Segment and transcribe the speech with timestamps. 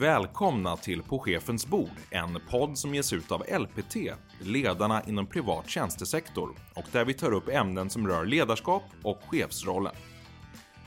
[0.00, 3.96] Välkomna till På chefens bord, en podd som ges ut av LPT,
[4.38, 9.92] ledarna inom privat tjänstesektor och där vi tar upp ämnen som rör ledarskap och chefsrollen.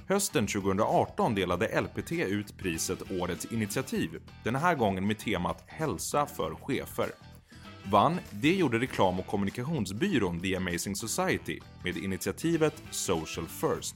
[0.07, 6.55] Hösten 2018 delade LPT ut priset Årets initiativ, den här gången med temat Hälsa för
[6.55, 7.11] chefer.
[7.91, 13.95] Vann, det gjorde reklam och kommunikationsbyrån The Amazing Society med initiativet Social First.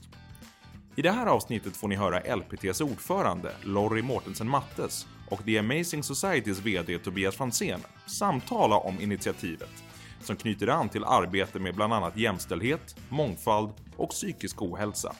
[0.96, 6.02] I det här avsnittet får ni höra LPTs ordförande Lorry Mortensen Mattes och The Amazing
[6.02, 9.84] Societys VD Tobias Franzén samtala om initiativet
[10.20, 15.14] som knyter an till arbete med bland annat jämställdhet, mångfald och psykisk ohälsa.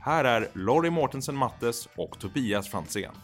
[0.00, 3.14] Här är Lorry Mortensen Mattes och Tobias Franzén.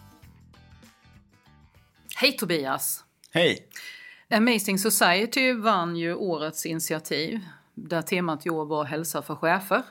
[2.17, 3.05] Hej Tobias!
[3.31, 3.69] Hej!
[4.31, 7.41] Amazing Society vann ju årets initiativ
[7.75, 9.83] där temat i år var hälsa för chefer.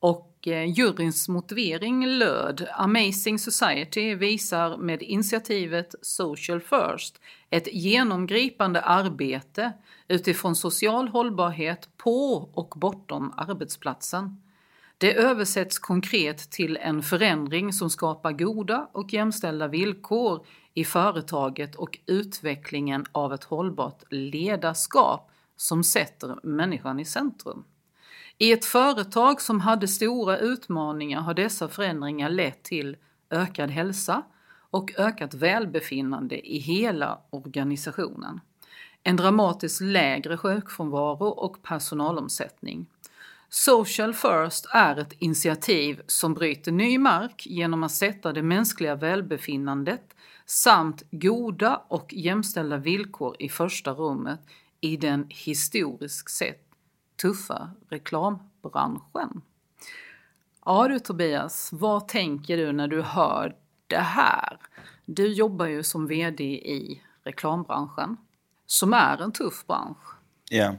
[0.00, 8.80] Och och eh, juryns motivering löd Amazing Society visar med initiativet Social First ett genomgripande
[8.80, 9.72] arbete
[10.08, 14.42] utifrån social hållbarhet på och bortom arbetsplatsen.
[14.98, 21.98] Det översätts konkret till en förändring som skapar goda och jämställda villkor i företaget och
[22.06, 27.64] utvecklingen av ett hållbart ledarskap som sätter människan i centrum.
[28.40, 32.96] I ett företag som hade stora utmaningar har dessa förändringar lett till
[33.30, 34.22] ökad hälsa
[34.70, 38.40] och ökat välbefinnande i hela organisationen.
[39.02, 42.86] En dramatiskt lägre sjukfrånvaro och personalomsättning.
[43.48, 50.14] Social First är ett initiativ som bryter ny mark genom att sätta det mänskliga välbefinnandet
[50.46, 54.40] samt goda och jämställda villkor i första rummet
[54.80, 56.67] i den historiskt sett
[57.22, 59.42] tuffa reklambranschen.
[60.64, 64.58] Ja du Tobias, vad tänker du när du hör det här?
[65.04, 68.16] Du jobbar ju som VD i reklambranschen,
[68.66, 70.14] som är en tuff bransch.
[70.50, 70.74] Ja,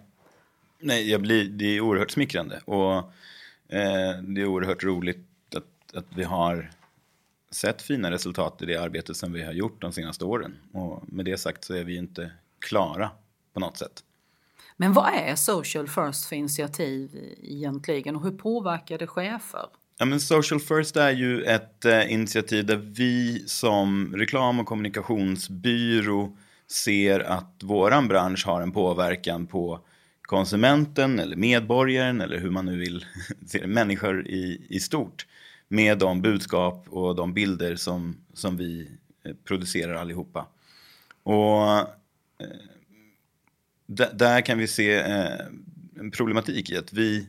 [0.81, 2.97] Nej, jag blir, det är oerhört smickrande och
[3.67, 6.71] eh, det är oerhört roligt att, att vi har
[7.51, 10.57] sett fina resultat i det arbete som vi har gjort de senaste åren.
[10.71, 13.11] Och med det sagt så är vi inte klara
[13.53, 14.03] på något sätt.
[14.81, 19.65] Men vad är Social First för initiativ egentligen och hur påverkar det chefer?
[19.97, 26.37] Ja, men Social First är ju ett eh, initiativ där vi som reklam och kommunikationsbyrå
[26.67, 29.79] ser att våran bransch har en påverkan på
[30.21, 33.05] konsumenten eller medborgaren eller hur man nu vill
[33.47, 35.27] se det, människor i, i stort
[35.67, 38.89] med de budskap och de bilder som, som vi
[39.25, 40.45] eh, producerar allihopa.
[41.23, 41.87] Och eh,
[43.89, 45.39] där kan vi se eh,
[45.99, 47.27] en problematik i att vi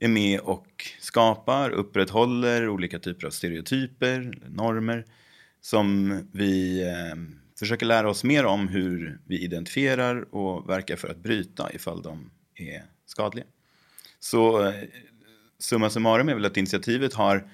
[0.00, 5.04] är med och skapar, upprätthåller olika typer av stereotyper, normer
[5.60, 7.16] som vi eh,
[7.58, 12.30] försöker lära oss mer om hur vi identifierar och verkar för att bryta ifall de
[12.54, 13.44] är skadliga.
[14.20, 14.74] Så eh,
[15.58, 17.50] summa summarum är väl att initiativet har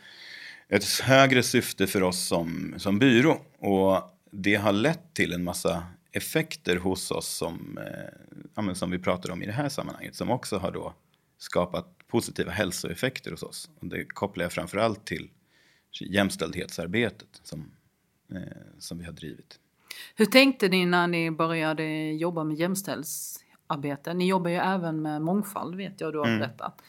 [0.68, 5.82] ett högre syfte för oss som, som byrå och det har lett till en massa
[6.16, 7.78] effekter hos oss som,
[8.56, 10.94] eh, som vi pratar om i det här sammanhanget som också har då
[11.38, 13.70] skapat positiva hälsoeffekter hos oss.
[13.80, 15.30] Och det kopplar jag framförallt till
[16.00, 17.70] jämställdhetsarbetet som,
[18.32, 18.38] eh,
[18.78, 19.58] som vi har drivit.
[20.14, 24.14] Hur tänkte ni när ni började jobba med jämställdhetsarbete?
[24.14, 26.38] Ni jobbar ju även med mångfald vet jag du har mm.
[26.38, 26.82] berättat.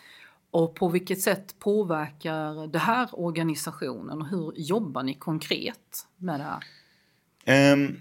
[0.52, 6.44] Och på vilket sätt påverkar det här organisationen och hur jobbar ni konkret med det
[6.44, 7.74] här?
[7.74, 8.00] Um,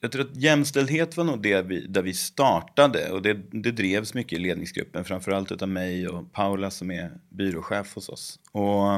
[0.00, 4.14] jag tror att jämställdhet var nog det vi, där vi startade och det, det drevs
[4.14, 8.40] mycket i ledningsgruppen, framförallt utav mig och Paula som är byråchef hos oss.
[8.52, 8.94] Och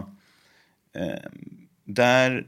[1.00, 1.30] eh,
[1.84, 2.46] där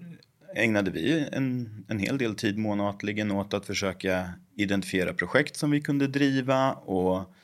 [0.55, 5.81] ägnade vi en, en hel del tid månatligen åt att försöka identifiera projekt som vi
[5.81, 7.35] kunde driva och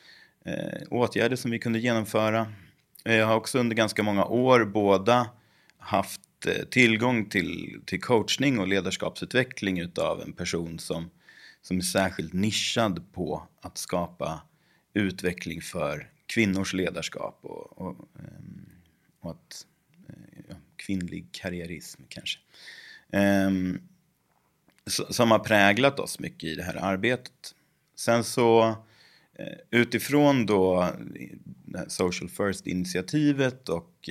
[0.45, 2.47] eh, åtgärder som vi kunde genomföra.
[3.05, 5.31] Jag har också under ganska många år båda
[5.79, 11.11] haft Eh, tillgång till, till coachning och ledarskapsutveckling utav en person som,
[11.63, 14.41] som är särskilt nischad på att skapa
[14.95, 18.69] utveckling för kvinnors ledarskap och, och, ehm,
[19.21, 19.67] och att,
[20.09, 22.39] eh, ja, kvinnlig karriärism kanske.
[23.13, 23.81] Um,
[24.87, 27.55] som har präglat oss mycket i det här arbetet.
[27.97, 28.69] Sen så
[29.35, 30.91] eh, utifrån då
[31.89, 34.09] Social First-initiativet och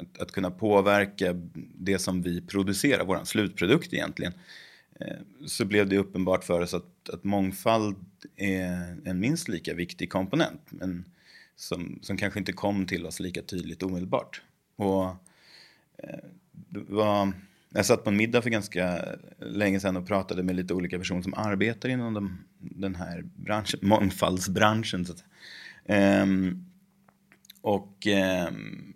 [0.00, 1.34] att, att kunna påverka
[1.74, 4.32] det som vi producerar, vår slutprodukt egentligen,
[5.00, 5.16] eh,
[5.46, 7.96] så blev det uppenbart för oss att, att mångfald
[8.36, 11.04] är en minst lika viktig komponent, men
[11.56, 14.42] som, som kanske inte kom till oss lika tydligt omedelbart.
[14.76, 15.04] Och
[15.98, 16.24] eh,
[16.68, 17.32] var
[17.72, 19.04] jag satt på en middag för ganska
[19.38, 23.80] länge sedan och pratade med lite olika personer som arbetar inom de, den här branschen,
[23.82, 25.06] mångfaldsbranschen.
[25.06, 25.24] Så att,
[26.22, 26.66] um,
[27.60, 28.06] och
[28.48, 28.94] um,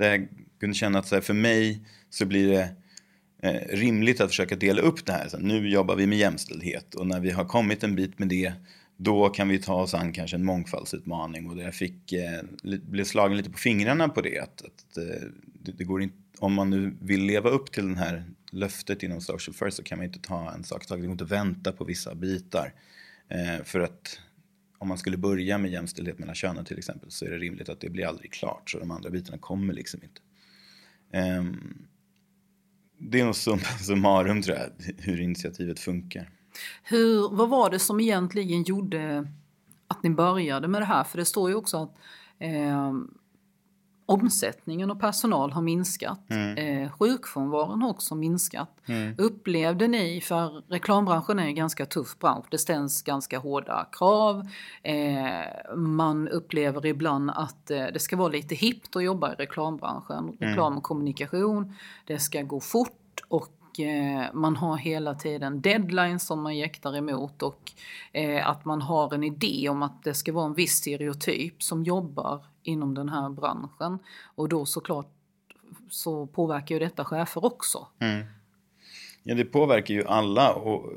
[0.00, 0.28] där jag
[0.60, 1.80] kunde känna att så här, för mig
[2.10, 2.68] så blir det
[3.42, 5.28] eh, rimligt att försöka dela upp det här.
[5.28, 8.52] Så nu jobbar vi med jämställdhet och när vi har kommit en bit med det
[8.96, 13.36] då kan vi ta oss an kanske en mångfaldsutmaning och jag fick, eh, blev slagen
[13.36, 14.38] lite på fingrarna på det.
[14.38, 17.98] Att, att eh, det, det, går inte, om man nu vill leva upp till det
[17.98, 21.02] här löftet inom social first så kan man inte ta en sak i taget.
[21.02, 22.72] Det går inte att vänta på vissa bitar.
[23.28, 24.20] Eh, för att
[24.80, 27.80] om man skulle börja med jämställdhet mellan könen till exempel så är det rimligt att
[27.80, 30.20] det blir aldrig klart så de andra bitarna kommer liksom inte.
[31.12, 31.86] Ehm,
[32.98, 36.30] det är nog summa summarum tror jag, hur initiativet funkar.
[36.82, 39.28] Hur, vad var det som egentligen gjorde
[39.86, 41.04] att ni började med det här?
[41.04, 41.96] För det står ju också att
[42.38, 42.92] eh,
[44.10, 46.30] omsättningen och personal har minskat.
[46.30, 46.56] Mm.
[46.56, 48.80] Eh, sjukfrånvaron har också minskat.
[48.86, 49.14] Mm.
[49.18, 54.48] Upplevde ni, för reklambranschen är en ganska tuff bransch, det ställs ganska hårda krav.
[54.82, 60.18] Eh, man upplever ibland att eh, det ska vara lite hippt att jobba i reklambranschen.
[60.18, 60.36] Mm.
[60.38, 61.74] Reklam och kommunikation,
[62.06, 63.48] det ska gå fort och
[63.78, 67.72] Eh, man har hela tiden deadlines som man jäktar emot och
[68.12, 71.84] eh, att man har en idé om att det ska vara en viss stereotyp som
[71.84, 73.98] jobbar inom den här branschen.
[74.34, 75.12] Och då såklart
[75.88, 77.86] så påverkar ju detta chefer också.
[77.98, 78.26] Mm.
[79.22, 80.92] Ja, det påverkar ju alla och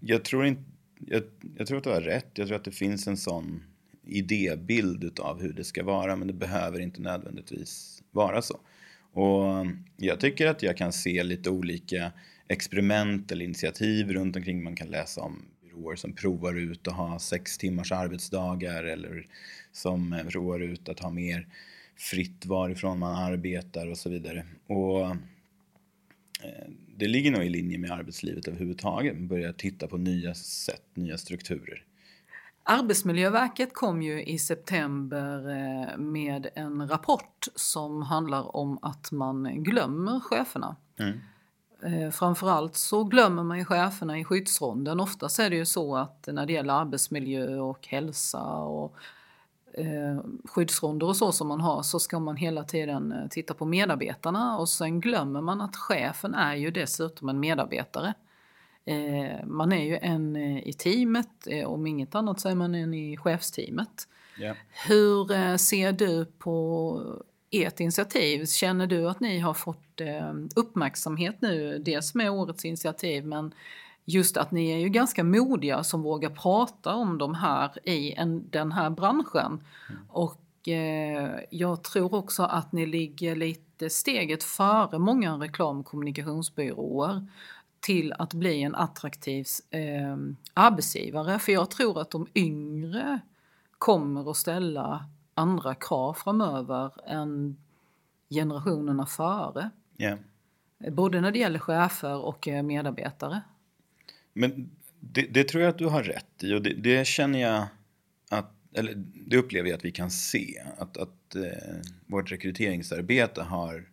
[0.00, 0.62] jag tror, inte,
[0.98, 1.22] jag,
[1.56, 2.30] jag tror att du har rätt.
[2.34, 3.62] Jag tror att det finns en sån
[4.04, 8.60] idébild av hur det ska vara men det behöver inte nödvändigtvis vara så.
[9.12, 9.66] Och
[9.96, 12.12] jag tycker att jag kan se lite olika
[12.48, 14.64] experiment eller initiativ runt omkring.
[14.64, 15.42] Man kan läsa om
[15.72, 19.26] byråer som provar ut att ha sex timmars arbetsdagar eller
[19.72, 21.46] som provar ut att ha mer
[21.96, 24.46] fritt varifrån man arbetar och så vidare.
[24.66, 25.10] Och
[26.44, 29.18] eh, det ligger nog i linje med arbetslivet överhuvudtaget.
[29.18, 31.84] Börja titta på nya sätt, nya strukturer.
[32.64, 40.20] Arbetsmiljöverket kom ju i september eh, med en rapport som handlar om att man glömmer
[40.20, 40.76] cheferna.
[40.98, 41.18] Mm.
[41.84, 45.00] Eh, framförallt så glömmer man ju cheferna i skyddsronden.
[45.00, 48.94] Oftast är det ju så att när det gäller arbetsmiljö och hälsa och
[49.74, 54.58] eh, skyddsronder och så som man har så ska man hela tiden titta på medarbetarna
[54.58, 58.14] och sen glömmer man att chefen är ju dessutom en medarbetare.
[58.84, 62.74] Eh, man är ju en eh, i teamet, eh, om inget annat så är man
[62.74, 64.08] en i chefsteamet.
[64.38, 64.56] Yeah.
[64.88, 68.46] Hur ser du på ert initiativ?
[68.46, 70.00] Känner du att ni har fått
[70.54, 73.54] uppmärksamhet nu, dels med årets initiativ men
[74.04, 78.50] just att ni är ju ganska modiga som vågar prata om de här i en,
[78.50, 79.64] den här branschen.
[79.88, 80.02] Mm.
[80.08, 87.26] Och eh, jag tror också att ni ligger lite steget före många reklam och kommunikationsbyråer
[87.80, 90.16] till att bli en attraktiv eh,
[90.54, 91.38] arbetsgivare.
[91.38, 93.20] För jag tror att de yngre
[93.78, 95.04] kommer att ställa
[95.34, 97.56] andra krav framöver än
[98.30, 99.70] generationerna före.
[99.98, 100.18] Yeah.
[100.78, 103.40] Både när det gäller chefer och eh, medarbetare.
[104.32, 104.70] Men
[105.00, 107.66] det, det, tror jag att du har rätt i och det, det, känner jag
[108.30, 108.94] att, eller
[109.26, 110.62] det upplever jag att vi kan se.
[110.78, 111.42] Att, att eh,
[112.06, 113.88] vårt rekryteringsarbete har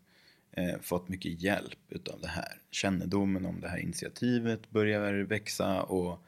[0.51, 2.61] eh, fått mycket hjälp utav det här.
[2.71, 6.23] Kännedomen om det här initiativet börjar växa och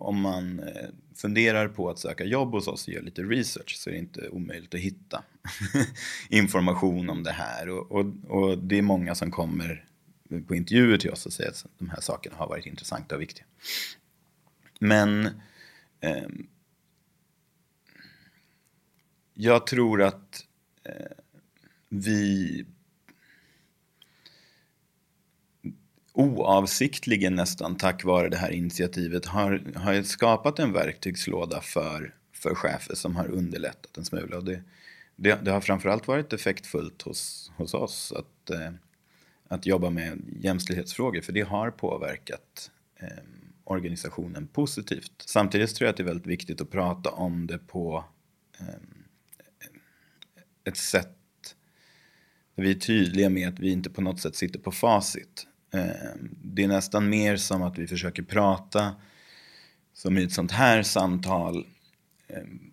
[0.00, 3.90] om man eh, funderar på att söka jobb hos oss och gör lite research så
[3.90, 5.22] är det inte omöjligt att hitta
[6.28, 7.68] information om det här.
[7.68, 9.84] Och, och, och, det är många som kommer
[10.46, 13.44] på intervjuer till oss och säger att de här sakerna har varit intressanta och viktiga.
[14.78, 15.26] Men
[16.00, 16.28] eh,
[19.34, 20.46] jag tror att
[20.84, 21.16] eh,
[21.88, 22.64] vi
[26.20, 32.94] oavsiktligen nästan tack vare det här initiativet har, har skapat en verktygslåda för, för chefer
[32.94, 34.36] som har underlättat en smula.
[34.36, 34.62] Och det,
[35.16, 38.72] det, det har framförallt varit effektfullt hos, hos oss att, eh,
[39.48, 43.08] att jobba med jämställdhetsfrågor för det har påverkat eh,
[43.64, 45.12] organisationen positivt.
[45.26, 48.04] Samtidigt tror jag att det är väldigt viktigt att prata om det på
[48.60, 48.66] eh,
[50.64, 51.16] ett sätt
[52.54, 55.46] där vi är tydliga med att vi inte på något sätt sitter på facit.
[55.72, 58.94] Ehm, det är nästan mer som att vi försöker prata
[59.94, 61.66] som i ett sånt här samtal
[62.28, 62.70] ehm,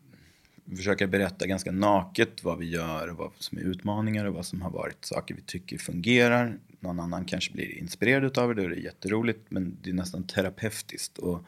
[0.76, 4.62] försöka berätta ganska naket vad vi gör och vad som är utmaningar och vad som
[4.62, 6.60] har varit saker vi tycker fungerar.
[6.80, 10.24] Någon annan kanske blir inspirerad av det och det är jätteroligt men det är nästan
[10.24, 11.18] terapeutiskt.
[11.18, 11.44] Och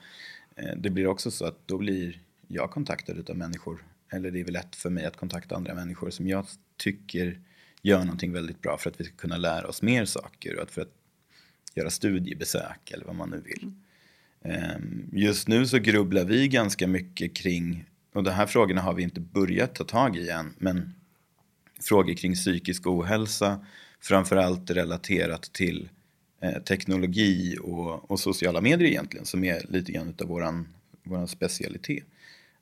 [0.55, 4.43] eh, det blir också så att då blir jag kontaktad av människor eller det är
[4.43, 6.45] väl lätt för mig att kontakta andra människor som jag
[6.77, 7.39] tycker
[7.81, 10.81] gör någonting väldigt bra för att vi ska kunna lära oss mer saker och för
[10.81, 10.98] att
[11.75, 13.71] göra studiebesök eller vad man nu vill.
[14.43, 19.03] Ehm, just nu så grubblar vi ganska mycket kring, och de här frågorna har vi
[19.03, 20.93] inte börjat ta tag i än, men
[21.81, 23.65] frågor kring psykisk ohälsa,
[24.01, 25.89] framförallt relaterat till
[26.41, 30.67] eh, teknologi och, och, sociala medier egentligen, som är lite grann av våran,
[31.03, 32.03] våran specialitet.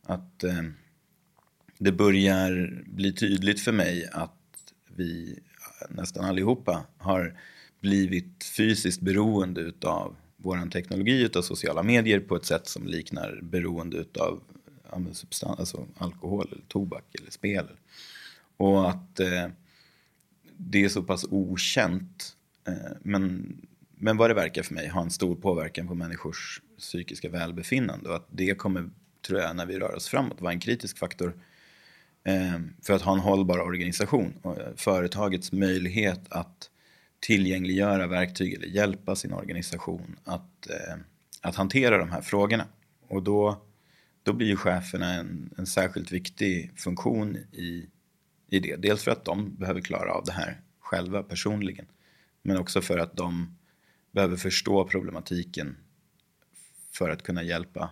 [0.03, 0.63] Att eh,
[1.77, 4.33] det börjar bli tydligt för mig att
[4.95, 5.39] vi
[5.89, 7.39] nästan allihopa har
[7.81, 13.97] blivit fysiskt beroende utav vår teknologi, utav sociala medier på ett sätt som liknar beroende
[13.97, 14.41] utav
[15.13, 17.67] substans, alltså alkohol, eller tobak eller spel.
[18.57, 19.47] Och att eh,
[20.57, 22.35] det är så pass okänt,
[22.67, 23.55] eh, men,
[23.95, 28.15] men vad det verkar för mig, ha en stor påverkan på människors psykiska välbefinnande och
[28.15, 28.89] att det kommer,
[29.27, 31.33] tror jag, när vi rör oss framåt, vara en kritisk faktor
[32.23, 36.69] eh, för att ha en hållbar organisation och eh, företagets möjlighet att
[37.19, 40.95] tillgängliggöra verktyg eller hjälpa sin organisation att, eh,
[41.41, 42.65] att hantera de här frågorna.
[43.07, 43.65] Och då,
[44.23, 47.89] då blir ju cheferna en, en särskilt viktig funktion i,
[48.49, 48.75] i det.
[48.75, 51.85] Dels för att de behöver klara av det här själva personligen.
[52.41, 53.57] Men också för att de
[54.11, 55.77] behöver förstå problematiken
[56.91, 57.89] för att kunna hjälpa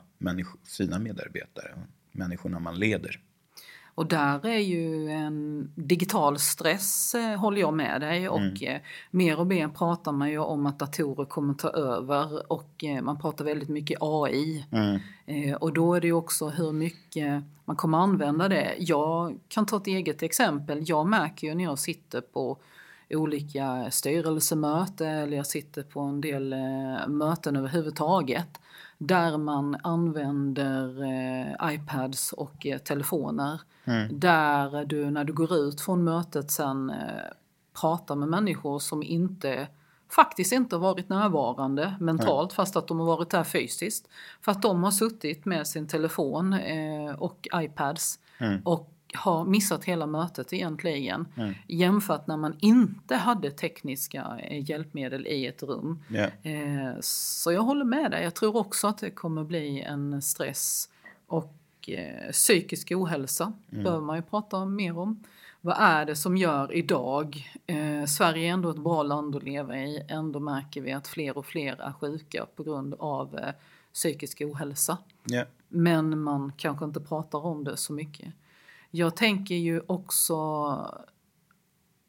[0.64, 1.78] sina medarbetare,
[2.12, 3.22] människorna man leder.
[3.96, 8.32] Och där är ju en digital stress, eh, håller jag med dig, mm.
[8.34, 12.84] och eh, mer och mer pratar man ju om att datorer kommer ta över och
[12.84, 14.66] eh, man pratar väldigt mycket AI.
[14.72, 15.00] Mm.
[15.56, 18.76] Och då är det ju också hur mycket man kommer använda det.
[18.80, 20.84] Jag kan ta ett eget exempel.
[20.86, 22.58] Jag märker ju när jag sitter på
[23.10, 26.56] olika styrelsemöten eller jag sitter på en del
[27.08, 28.60] möten överhuvudtaget
[28.98, 33.62] där man använder eh, iPads och eh, telefoner.
[33.86, 34.20] Mm.
[34.20, 36.96] Där du när du går ut från mötet sen eh,
[37.82, 39.68] pratar med människor som inte
[40.12, 42.56] faktiskt inte har varit närvarande mentalt mm.
[42.56, 44.08] fast att de har varit där fysiskt.
[44.42, 48.62] För att de har suttit med sin telefon eh, och iPads mm.
[48.66, 51.28] och har missat hela mötet egentligen.
[51.38, 51.54] Mm.
[51.68, 56.04] Jämfört när man inte hade tekniska eh, hjälpmedel i ett rum.
[56.10, 56.96] Yeah.
[57.00, 58.24] Så jag håller med dig.
[58.24, 60.90] Jag tror också att det kommer bli en stress
[61.28, 61.56] och
[61.88, 63.54] eh, psykisk ohälsa.
[63.72, 63.84] Mm.
[63.84, 65.24] behöver man ju prata mer om.
[65.62, 69.78] Vad är det som gör idag, eh, Sverige är ändå ett bra land att leva
[69.78, 73.54] i, ändå märker vi att fler och fler är sjuka på grund av eh,
[73.94, 74.98] psykisk ohälsa.
[75.32, 75.48] Yeah.
[75.68, 78.34] Men man kanske inte pratar om det så mycket.
[78.96, 80.36] Jag tänker ju också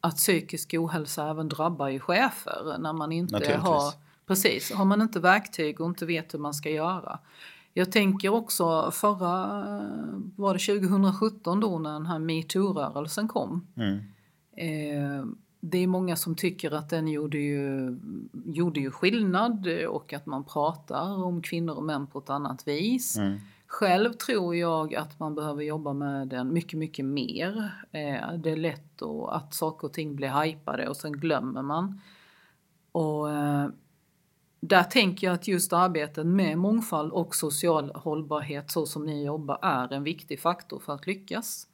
[0.01, 3.93] att psykisk ohälsa även drabbar ju chefer när man inte har
[4.27, 7.19] Precis, har man inte verktyg och inte vet hur man ska göra.
[7.73, 9.63] Jag tänker också förra,
[10.35, 13.67] var det 2017 då när den här metoo-rörelsen kom.
[13.75, 13.97] Mm.
[14.57, 15.25] Eh,
[15.59, 17.97] det är många som tycker att den gjorde ju,
[18.45, 23.17] gjorde ju skillnad och att man pratar om kvinnor och män på ett annat vis.
[23.17, 23.39] Mm.
[23.67, 27.71] Själv tror jag att man behöver jobba med den mycket, mycket mer.
[27.91, 32.01] Eh, det är lätt då att saker och ting blir hypade och sen glömmer man.
[32.91, 33.67] Och eh,
[34.59, 39.59] där tänker jag att just arbetet med mångfald och social hållbarhet så som ni jobbar
[39.61, 41.67] är en viktig faktor för att lyckas.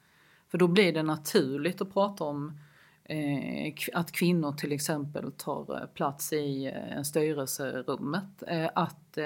[0.51, 2.59] För då blir det naturligt att prata om
[3.03, 8.43] eh, att kvinnor till exempel tar plats i en styrelserummet.
[8.73, 9.17] att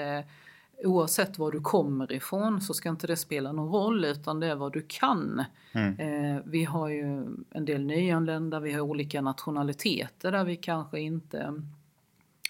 [0.84, 4.54] oavsett var du kommer ifrån så ska inte det spela någon roll utan det är
[4.54, 5.44] vad du kan.
[5.72, 5.98] Mm.
[5.98, 11.62] Eh, vi har ju en del nyanlända, vi har olika nationaliteter där vi kanske inte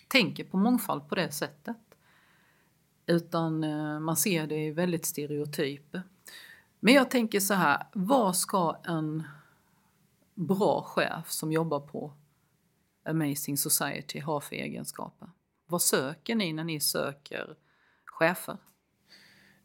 [0.08, 1.76] tänker på mångfald på det sättet.
[3.06, 6.02] Utan eh, man ser det väldigt stereotyper.
[6.80, 9.23] Men jag tänker så här, vad ska en
[10.35, 12.12] bra chef som jobbar på
[13.04, 15.28] Amazing Society ha för egenskaper?
[15.66, 17.56] Vad söker ni när ni söker
[18.19, 18.57] chefer?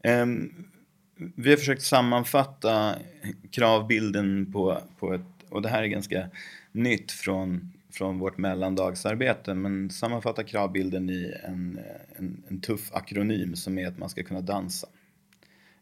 [0.03, 0.65] Um,
[1.35, 2.95] vi har försökt sammanfatta
[3.51, 6.29] kravbilden på, på ett, och det här är ganska
[6.71, 11.79] nytt från, från vårt mellandagsarbete, men sammanfatta kravbilden i en,
[12.15, 14.87] en, en tuff akronym som är att man ska kunna dansa.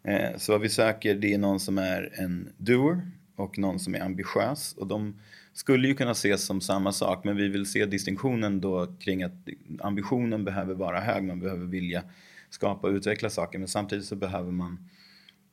[0.03, 3.01] Eh, så vad vi söker det är någon som är en doer
[3.35, 5.19] och någon som är ambitiös och de
[5.53, 9.33] skulle ju kunna ses som samma sak men vi vill se distinktionen då kring att
[9.79, 12.03] ambitionen behöver vara hög, man behöver vilja
[12.51, 14.89] skapa och utveckla saker men samtidigt så behöver man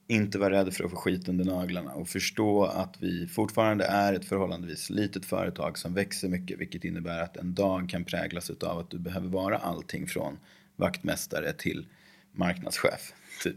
[0.09, 4.13] inte vara rädd för att få skit under naglarna och förstå att vi fortfarande är
[4.13, 8.79] ett förhållandevis litet företag som växer mycket vilket innebär att en dag kan präglas av
[8.79, 10.39] att du behöver vara allting från
[10.77, 11.87] vaktmästare till
[12.33, 13.13] marknadschef.
[13.43, 13.57] Typ.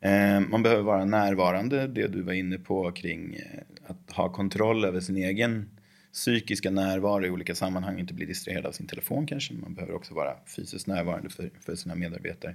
[0.00, 4.84] Eh, man behöver vara närvarande, det du var inne på kring eh, att ha kontroll
[4.84, 5.70] över sin egen
[6.12, 9.54] psykiska närvaro i olika sammanhang, inte bli distraherad av sin telefon kanske.
[9.54, 12.54] Man behöver också vara fysiskt närvarande för, för sina medarbetare.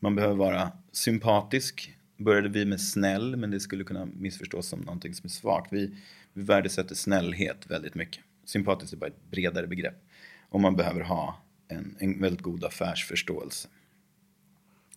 [0.00, 1.96] Man behöver vara sympatisk.
[2.16, 5.72] Började vi med snäll, men det skulle kunna missförstås som någonting som är svagt.
[5.72, 5.94] Vi,
[6.32, 8.24] vi värdesätter snällhet väldigt mycket.
[8.44, 10.04] Sympatiskt är bara ett bredare begrepp.
[10.48, 13.68] Och man behöver ha en, en väldigt god affärsförståelse.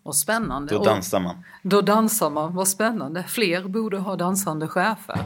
[0.03, 0.75] Vad spännande.
[0.75, 1.35] Då dansar man.
[1.63, 3.23] Och då dansar man, vad spännande.
[3.23, 5.19] Fler borde ha dansande chefer.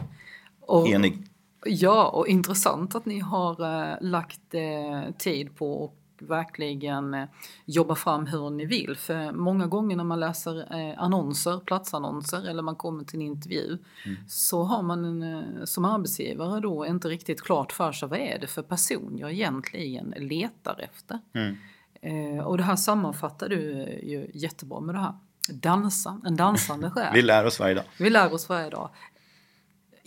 [0.59, 1.28] Och, Enig.
[1.65, 3.51] Ja, och intressant att ni har
[3.91, 7.25] eh, lagt eh, tid på och verkligen eh,
[7.65, 8.95] jobba fram hur ni vill.
[8.95, 13.77] För många gånger när man läser eh, annonser, platsannonser eller man kommer till en intervju
[14.05, 14.17] Mm.
[14.27, 18.39] så har man en, eh, som arbetsgivare då inte riktigt klart för sig vad är
[18.39, 21.19] det för person jag egentligen letar efter.
[21.33, 21.57] Mm.
[22.01, 23.61] Eh, och det här sammanfattar du
[24.03, 25.13] ju jättebra med det här.
[25.53, 27.15] Dansa, en dansande chef.
[27.15, 27.83] Vi lär oss varje dag.
[27.97, 28.89] Vi lär oss varje dag.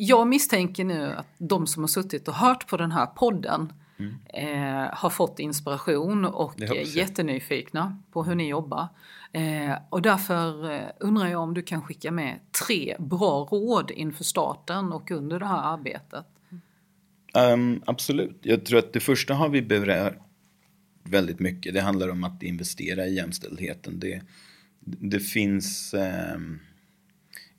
[0.04, 3.72] Jag misstänker nu att de som har suttit och hört på den här podden
[4.34, 8.88] eh, har fått inspiration och är jättenyfikna på hur ni jobbar.
[9.32, 14.24] Eh, och därför eh, undrar jag om du kan skicka med tre bra råd inför
[14.24, 16.26] starten och under det här arbetet.
[17.34, 18.38] Ehm, absolut.
[18.42, 20.18] Jag tror att det första har vi berört
[21.02, 21.74] väldigt mycket.
[21.74, 24.00] Det handlar om att investera i jämställdheten.
[24.00, 24.22] Det,
[24.80, 26.58] det finns ehm,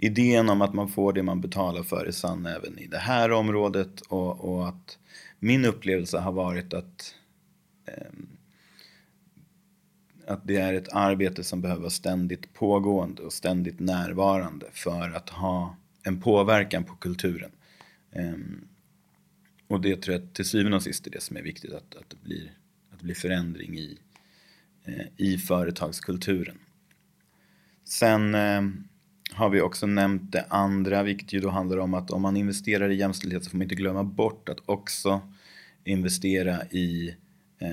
[0.05, 3.31] idén om att man får det man betalar för är sann även i det här
[3.31, 4.98] området och, och att
[5.39, 7.15] min upplevelse har varit att
[7.86, 8.27] ehm,
[10.27, 15.29] att det är ett arbete som behöver vara ständigt pågående och ständigt närvarande för att
[15.29, 17.51] ha en påverkan på kulturen.
[18.15, 18.67] Um,
[19.67, 22.10] och det tror jag till syvende och sist är det som är viktigt, att, att,
[22.10, 22.51] det, blir,
[22.91, 23.98] att det blir förändring i,
[24.88, 26.57] uh, i företagskulturen.
[27.83, 28.62] Sen eh,
[29.35, 32.89] har vi också nämnt det andra, vilket ju då handlar om att om man investerar
[32.89, 35.21] i jämställdhet så får man inte glömma bort att också
[35.83, 37.15] investera i
[37.59, 37.69] eh,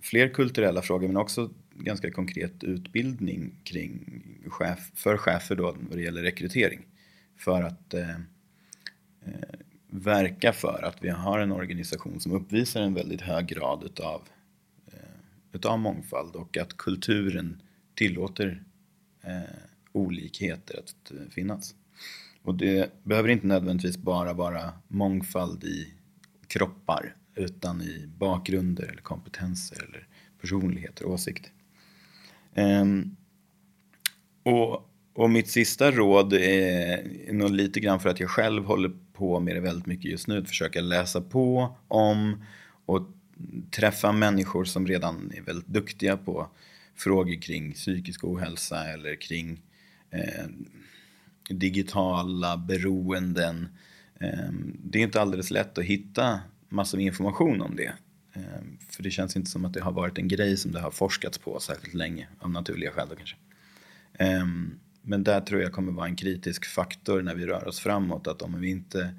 [0.00, 6.02] fler kulturella frågor men också ganska konkret utbildning kring chef, för chefer då vad det
[6.02, 6.86] gäller rekrytering.
[7.36, 8.10] För att eh,
[9.24, 9.58] eh,
[9.90, 14.22] verka för att vi har en organisation som uppvisar en väldigt hög grad utav,
[14.92, 14.98] eh,
[15.52, 17.62] utav mångfald och att kulturen
[17.94, 18.62] tillåter
[19.22, 19.40] eh,
[19.96, 21.74] olikheter att eh, finnas.
[22.42, 25.94] Och det behöver inte nödvändigtvis bara vara mångfald i
[26.46, 30.06] kroppar utan i bakgrunder eller kompetenser eller
[30.40, 31.50] personligheter och åsikter.
[32.54, 33.16] Um,
[34.42, 39.40] och, och mitt sista råd är nog lite grann för att jag själv håller på
[39.40, 40.38] med det väldigt mycket just nu.
[40.38, 42.44] Att försöka läsa på om
[42.86, 43.02] och
[43.70, 46.48] träffa människor som redan är väldigt duktiga på
[46.94, 49.62] frågor kring psykisk ohälsa eller kring
[50.10, 50.46] eh,
[51.50, 53.68] digitala beroenden.
[54.20, 54.52] Eh,
[54.84, 57.92] det är inte alldeles lätt att hitta massor med information om det.
[58.32, 60.90] Eh, för det känns inte som att det har varit en grej som det har
[60.90, 63.36] forskats på särskilt länge, av naturliga skäl då kanske.
[64.12, 64.46] Eh,
[65.02, 68.42] men där tror jag kommer vara en kritisk faktor när vi rör oss framåt, att
[68.42, 69.14] om vi inte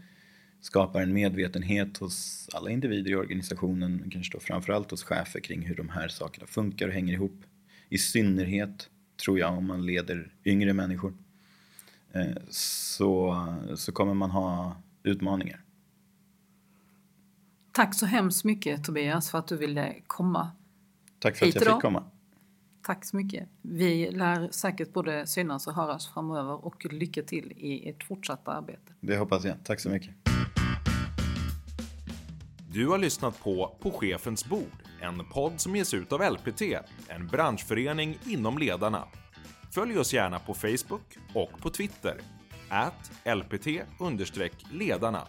[0.61, 5.61] skapar en medvetenhet hos alla individer i organisationen, men kanske då framförallt hos chefer kring
[5.61, 7.43] hur de här sakerna funkar och hänger ihop.
[7.89, 11.13] I synnerhet, tror jag, om man leder yngre människor,
[12.11, 13.35] eh, så,
[13.75, 15.61] så kommer man ha utmaningar.
[17.71, 20.51] Tack så hemskt mycket Tobias för att du ville komma.
[21.19, 21.75] Tack för att Hit jag idag.
[21.75, 22.03] fick komma.
[22.81, 23.49] Tack så mycket.
[23.61, 28.93] Vi lär säkert både synas och höras framöver och lycka till i ert fortsatta arbete.
[28.99, 29.55] Det hoppas jag.
[29.63, 30.15] Tack så mycket.
[32.71, 36.61] Du har lyssnat på På chefens bord, en podd som ges ut av LPT,
[37.07, 39.07] en branschförening inom ledarna.
[39.71, 42.21] Följ oss gärna på Facebook och på Twitter,
[42.69, 45.27] at lpt-ledarna.